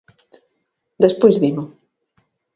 [1.03, 1.63] Despois dimo.